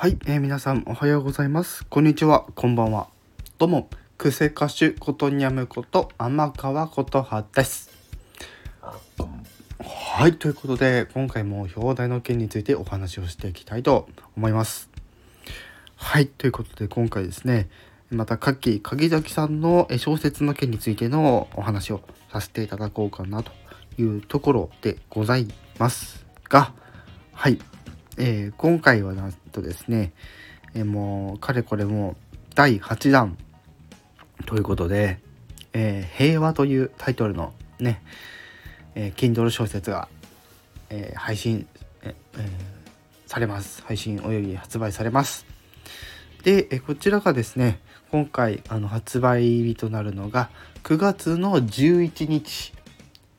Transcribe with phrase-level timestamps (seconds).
[0.00, 1.84] はい、えー皆さんおはようございます。
[1.84, 3.08] こんにちは、こんばんは。
[3.58, 7.90] どうも、クセ歌手ことにゃむこと天川ことはです。
[9.78, 14.08] はい、ということで、今回も表題の件についてお話をしていきたいと
[14.38, 14.88] 思います。
[15.96, 17.68] はい、ということで、今回ですね、
[18.08, 22.00] また、かっき鍵崎さんのえ小説の件についてのお話を
[22.32, 23.52] させていただこうかなと
[23.98, 25.46] いうところでござい
[25.78, 26.72] ますが、
[27.34, 27.58] はい、
[28.22, 30.12] えー今回はなんとですね、
[30.74, 32.16] えーもうかれこれもう
[32.54, 33.38] 第8弾
[34.44, 35.20] ということで
[35.72, 38.02] 「えー平和」というタイトルのね、
[38.94, 40.08] えー Kindle 小説が、
[40.90, 41.66] え配信、
[43.26, 43.82] されます。
[43.84, 45.46] 配信および発売されます。
[46.42, 50.50] で、えこちらがですね今回あの発売日となるのが
[50.82, 52.74] 9月の11日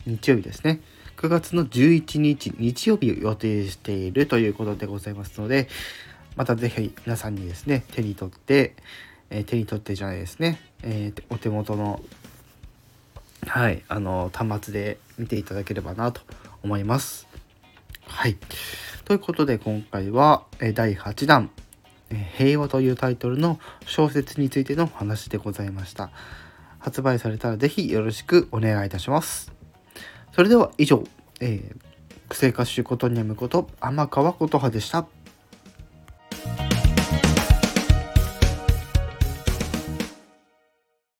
[0.07, 0.81] 日曜日ですね。
[1.21, 5.67] 9月の11日日曜日を予定しているということでございますので
[6.35, 8.75] またぜひ皆さんにですね手に取って、
[9.29, 12.01] えー手に取ってじゃないですね、えーお手元の
[13.45, 16.21] はいあの端末で見ていただければなと
[16.63, 17.27] 思います。
[18.07, 18.37] はい。
[19.05, 21.51] ということで今回はえー第8弾
[22.09, 26.09] えー平和というタイトルの小説についてのお話でございました。
[26.79, 29.60] 発売されたらぜひよろしくお願いいたします。
[30.33, 31.03] それでは以上、
[31.39, 35.07] えー、癖歌手ことにゃむこと天川琴葉でした。